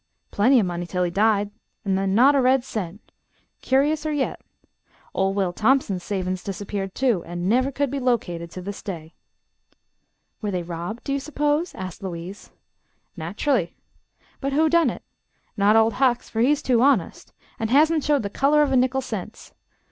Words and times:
Plenty 0.31 0.59
o' 0.59 0.63
money 0.63 0.87
till 0.87 1.03
he 1.03 1.11
died, 1.11 1.51
'n' 1.85 1.93
then 1.93 2.15
not 2.15 2.33
a 2.33 2.41
red 2.41 2.63
cent. 2.63 3.11
Curiouser 3.61 4.11
yet. 4.11 4.41
Ol' 5.13 5.31
Will 5.35 5.53
Thompson's 5.53 6.01
savin's 6.03 6.43
dis'peared, 6.43 6.95
too, 6.95 7.23
an' 7.25 7.47
never 7.47 7.71
could 7.71 7.91
be 7.91 7.99
located 7.99 8.49
to 8.49 8.63
this 8.63 8.81
day." 8.81 9.13
"Were 10.41 10.49
they 10.49 10.63
robbed, 10.63 11.03
do 11.03 11.13
you 11.13 11.19
suppose?" 11.19 11.75
asked 11.75 12.01
Louise. 12.01 12.49
"Nat'rally. 13.15 13.75
But 14.39 14.53
who 14.53 14.69
done 14.69 14.89
it? 14.89 15.03
Not 15.55 15.75
Ol' 15.75 15.91
Hucks, 15.91 16.29
fer 16.31 16.41
he's 16.41 16.63
too 16.63 16.81
honest, 16.81 17.31
an' 17.59 17.67
hasn't 17.67 18.03
showed 18.03 18.23
the 18.23 18.29
color 18.31 18.63
of 18.63 18.71
a 18.71 18.75
nickel 18.75 19.01
sense. 19.01 19.53